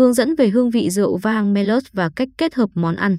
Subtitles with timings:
[0.00, 3.18] hướng dẫn về hương vị rượu vang Melot và cách kết hợp món ăn.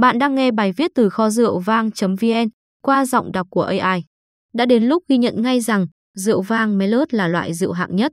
[0.00, 2.48] Bạn đang nghe bài viết từ kho rượu vang.vn
[2.82, 4.04] qua giọng đọc của AI.
[4.54, 5.86] Đã đến lúc ghi nhận ngay rằng
[6.16, 8.12] rượu vang Melot là loại rượu hạng nhất.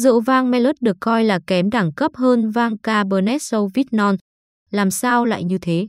[0.00, 4.16] Rượu vang Melot được coi là kém đẳng cấp hơn vang Cabernet Sauvignon.
[4.70, 5.86] Làm sao lại như thế?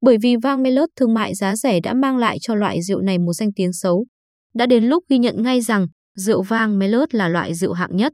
[0.00, 3.18] Bởi vì vang Melot thương mại giá rẻ đã mang lại cho loại rượu này
[3.18, 4.06] một danh tiếng xấu.
[4.54, 8.12] Đã đến lúc ghi nhận ngay rằng rượu vang Melot là loại rượu hạng nhất.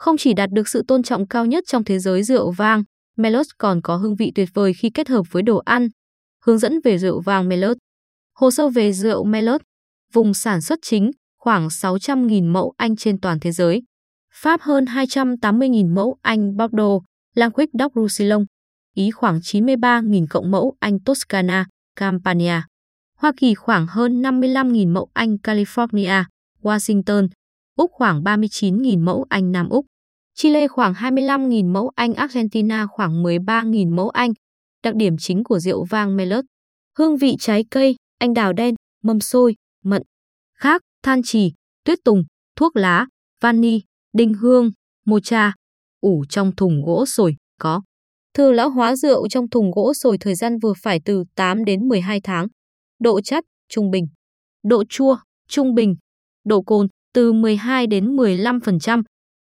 [0.00, 2.82] Không chỉ đạt được sự tôn trọng cao nhất trong thế giới rượu vang,
[3.16, 5.88] Melot còn có hương vị tuyệt vời khi kết hợp với đồ ăn.
[6.44, 7.76] Hướng dẫn về rượu vang Melot.
[8.34, 9.60] Hồ sơ về rượu Melot.
[10.12, 13.82] Vùng sản xuất chính, khoảng 600.000 mẫu Anh trên toàn thế giới.
[14.34, 18.44] Pháp hơn 280.000 mẫu Anh Bordeaux, Languedoc d'Oc Roussillon.
[18.94, 22.62] Ý khoảng 93.000 cộng mẫu Anh Toscana, Campania.
[23.18, 26.24] Hoa Kỳ khoảng hơn 55.000 mẫu Anh California,
[26.62, 27.28] Washington.
[27.80, 29.86] Úc khoảng 39.000 mẫu Anh Nam Úc.
[30.34, 34.32] Chile khoảng 25.000 mẫu Anh Argentina khoảng 13.000 mẫu Anh.
[34.82, 36.44] Đặc điểm chính của rượu vang Melot.
[36.98, 40.02] Hương vị trái cây, anh đào đen, mâm xôi, mận.
[40.54, 41.52] Khác, than trì,
[41.84, 42.24] tuyết tùng,
[42.56, 43.06] thuốc lá,
[43.40, 43.80] vani,
[44.12, 44.70] đinh hương,
[45.06, 45.54] mocha.
[46.00, 47.82] Ủ trong thùng gỗ sồi, có.
[48.34, 51.88] Thư lão hóa rượu trong thùng gỗ sồi thời gian vừa phải từ 8 đến
[51.88, 52.46] 12 tháng.
[52.98, 54.06] Độ chất, trung bình.
[54.62, 55.16] Độ chua,
[55.48, 55.96] trung bình.
[56.44, 59.02] Độ cồn, từ 12 đến 15%.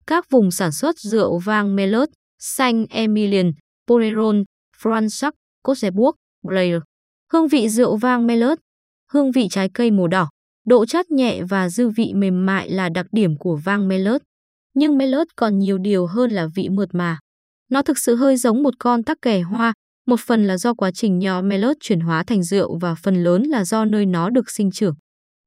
[0.06, 3.52] Các vùng sản xuất rượu vang Melot, xanh Emilion,
[3.86, 4.36] Pomerol,
[4.82, 5.90] Fransac, Côte
[6.42, 6.76] Blair.
[7.32, 8.58] Hương vị rượu vang Melot.
[9.12, 10.28] Hương vị trái cây màu đỏ.
[10.66, 14.22] Độ chất nhẹ và dư vị mềm mại là đặc điểm của vang Melot.
[14.74, 17.18] Nhưng Melot còn nhiều điều hơn là vị mượt mà.
[17.70, 19.72] Nó thực sự hơi giống một con tắc kè hoa,
[20.06, 23.42] một phần là do quá trình nho Melot chuyển hóa thành rượu và phần lớn
[23.42, 24.94] là do nơi nó được sinh trưởng.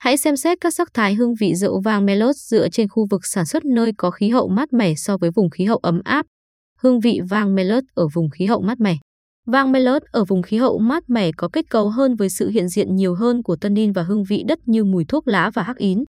[0.02, 3.26] Hãy xem xét các sắc thái hương vị rượu vang Melot dựa trên khu vực
[3.26, 6.26] sản xuất nơi có khí hậu mát mẻ so với vùng khí hậu ấm áp.
[6.80, 8.98] Hương vị vang Melot ở vùng khí hậu mát mẻ.
[9.48, 12.68] Vang Melot ở vùng khí hậu mát mẻ có kết cấu hơn với sự hiện
[12.68, 15.78] diện nhiều hơn của tannin và hương vị đất như mùi thuốc lá và hắc
[15.78, 16.04] ín.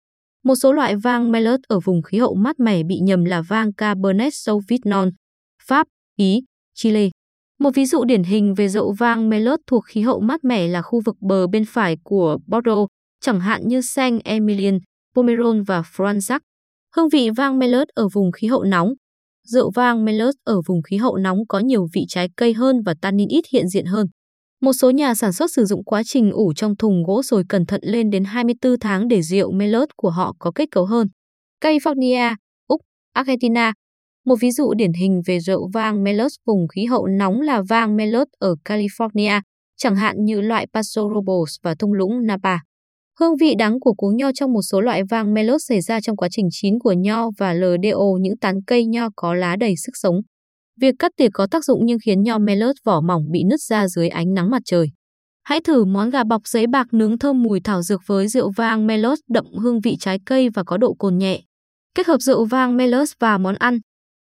[0.44, 3.74] Một số loại vang Melot ở vùng khí hậu mát mẻ bị nhầm là vang
[3.74, 5.10] Cabernet Sauvignon,
[5.64, 6.44] Pháp, Ý,
[6.76, 7.10] Chile.
[7.60, 10.82] Một ví dụ điển hình về rượu vang Melot thuộc khí hậu mát mẻ là
[10.82, 12.88] khu vực bờ bên phải của Bordeaux,
[13.22, 14.78] chẳng hạn như Saint Emilion,
[15.16, 16.40] Pomerol và Fransac.
[16.96, 18.90] Hương vị vang Melot ở vùng khí hậu nóng.
[19.48, 22.94] Rượu vang Melot ở vùng khí hậu nóng có nhiều vị trái cây hơn và
[23.02, 24.08] tannin ít hiện diện hơn.
[24.62, 27.66] Một số nhà sản xuất sử dụng quá trình ủ trong thùng gỗ rồi cẩn
[27.66, 31.08] thận lên đến 24 tháng để rượu Melot của họ có kết cấu hơn.
[31.62, 32.36] California,
[32.68, 32.82] Úc,
[33.14, 33.74] Argentina.
[34.26, 37.96] Một ví dụ điển hình về rượu vang Melot vùng khí hậu nóng là vang
[37.96, 39.42] Melot ở California,
[39.78, 42.58] chẳng hạn như loại Paso Robles và thung lũng Napa.
[43.20, 46.18] Hương vị đắng của cuống nho trong một số loại vang Melos xảy ra trong
[46.18, 49.92] quá trình chín của nho và LDO những tán cây nho có lá đầy sức
[49.94, 50.16] sống.
[50.82, 53.88] Việc cắt tỉa có tác dụng nhưng khiến nho Melos vỏ mỏng bị nứt ra
[53.88, 54.88] dưới ánh nắng mặt trời.
[55.44, 58.88] Hãy thử món gà bọc giấy bạc nướng thơm mùi thảo dược với rượu vang
[58.88, 61.42] Melos đậm hương vị trái cây và có độ cồn nhẹ.
[61.96, 63.80] Kết hợp rượu vang Melos và món ăn.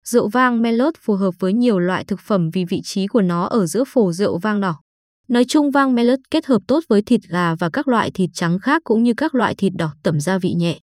[0.07, 3.45] Rượu vang Melos phù hợp với nhiều loại thực phẩm vì vị trí của nó
[3.45, 4.81] ở giữa phổ rượu vang đỏ.
[5.29, 8.59] Nói chung vang Melot kết hợp tốt với thịt gà và các loại thịt trắng
[8.59, 10.79] khác cũng như các loại thịt đỏ tẩm gia vị nhẹ.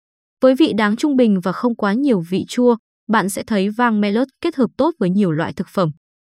[0.43, 2.77] Với vị đáng trung bình và không quá nhiều vị chua,
[3.09, 5.91] bạn sẽ thấy vang Melot kết hợp tốt với nhiều loại thực phẩm.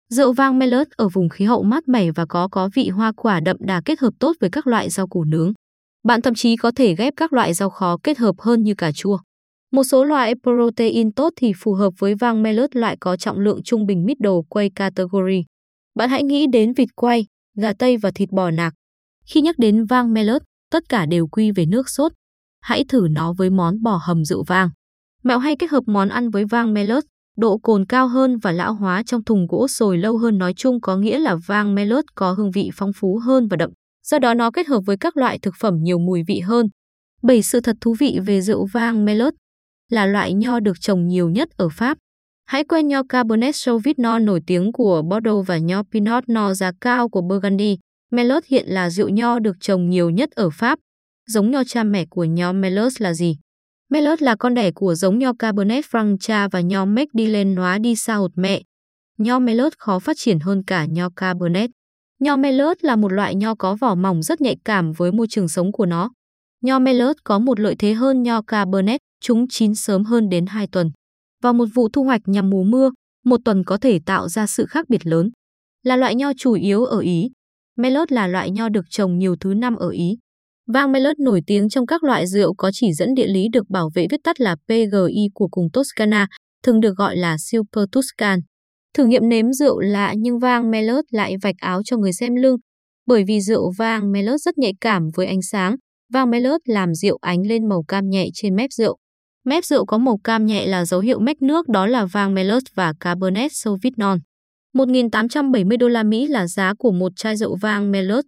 [0.08, 3.40] Rượu vang Melot ở vùng khí hậu mát mẻ và có có vị hoa quả
[3.40, 5.52] đậm đà kết hợp tốt với các loại rau củ nướng.
[6.04, 8.92] Bạn thậm chí có thể ghép các loại rau khó kết hợp hơn như cà
[8.92, 9.18] chua.
[9.72, 13.62] Một số loại protein tốt thì phù hợp với vang Melot loại có trọng lượng
[13.62, 15.44] trung bình middle quay category.
[15.94, 18.74] Bạn hãy nghĩ đến vịt quay, gà tây và thịt bò nạc.
[19.26, 22.12] Khi nhắc đến vang Melot, tất cả đều quy về nước sốt.
[22.60, 24.68] Hãy thử nó với món bò hầm rượu vang.
[25.22, 27.04] Mẹo hay kết hợp món ăn với vang Melot,
[27.36, 30.80] độ cồn cao hơn và lão hóa trong thùng gỗ sồi lâu hơn nói chung
[30.80, 33.70] có nghĩa là vang Melot có hương vị phong phú hơn và đậm.
[34.06, 36.66] Do đó nó kết hợp với các loại thực phẩm nhiều mùi vị hơn.
[37.22, 39.34] 7 sự thật thú vị về rượu vang Melot
[39.90, 41.98] là loại nho được trồng nhiều nhất ở Pháp.
[42.50, 47.08] Hãy quen nho Cabernet Sauvignon nổi tiếng của Bordeaux và nho Pinot Noir giá cao
[47.08, 47.78] của Burgundy.
[48.12, 50.78] Merlot hiện là rượu nho được trồng nhiều nhất ở Pháp.
[51.26, 53.36] Giống nho cha mẹ của nho Merlot là gì?
[53.90, 57.96] Merlot là con đẻ của giống nho Cabernet Franc cha và nho Magdalen Noir đi
[57.96, 58.62] xa hột mẹ.
[59.18, 61.70] Nho Merlot khó phát triển hơn cả nho Cabernet.
[62.20, 65.48] Nho Merlot là một loại nho có vỏ mỏng rất nhạy cảm với môi trường
[65.48, 66.10] sống của nó.
[66.60, 70.66] Nho Merlot có một lợi thế hơn nho Cabernet, chúng chín sớm hơn đến 2
[70.66, 70.90] tuần.
[71.42, 72.90] Vào một vụ thu hoạch nhằm mùa mưa,
[73.24, 75.30] một tuần có thể tạo ra sự khác biệt lớn.
[75.82, 77.30] Là loại nho chủ yếu ở Ý.
[77.76, 80.18] Melot là loại nho được trồng nhiều thứ năm ở Ý.
[80.72, 83.90] Vang Melot nổi tiếng trong các loại rượu có chỉ dẫn địa lý được bảo
[83.94, 86.26] vệ viết tắt là PGI của cùng Toscana,
[86.62, 88.40] thường được gọi là Super Tuscan.
[88.94, 92.56] Thử nghiệm nếm rượu lạ nhưng vang Melot lại vạch áo cho người xem lưng.
[93.06, 95.76] Bởi vì rượu vang Melot rất nhạy cảm với ánh sáng,
[96.12, 98.96] vang Melot làm rượu ánh lên màu cam nhẹ trên mép rượu.
[99.44, 102.62] Mép rượu có màu cam nhẹ là dấu hiệu mách nước đó là vang Melot
[102.74, 104.18] và Cabernet Sauvignon.
[104.74, 108.24] 1.870 đô la Mỹ là giá của một chai rượu vang Melot.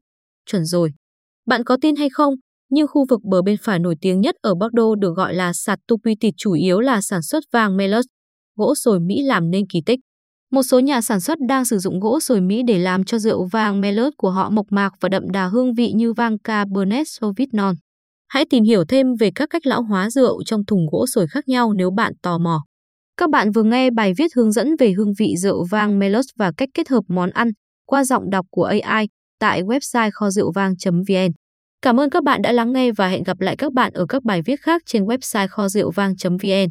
[0.46, 0.92] Chuẩn rồi.
[1.46, 2.34] Bạn có tin hay không,
[2.70, 5.78] nhưng khu vực bờ bên phải nổi tiếng nhất ở Bordeaux được gọi là sạt
[5.88, 8.04] Tupitit chủ yếu là sản xuất vàng Melot.
[8.56, 10.00] Gỗ sồi Mỹ làm nên kỳ tích.
[10.50, 13.48] Một số nhà sản xuất đang sử dụng gỗ sồi Mỹ để làm cho rượu
[13.52, 17.74] vang Melot của họ mộc mạc và đậm đà hương vị như vang Cabernet Sauvignon.
[18.32, 21.48] Hãy tìm hiểu thêm về các cách lão hóa rượu trong thùng gỗ sồi khác
[21.48, 22.64] nhau nếu bạn tò mò.
[23.16, 26.52] Các bạn vừa nghe bài viết hướng dẫn về hương vị rượu vang Melos và
[26.56, 27.50] cách kết hợp món ăn
[27.86, 29.08] qua giọng đọc của AI
[29.38, 31.32] tại website kho rượu vang.vn.
[31.82, 34.24] Cảm ơn các bạn đã lắng nghe và hẹn gặp lại các bạn ở các
[34.24, 36.70] bài viết khác trên website kho rượu vang.vn.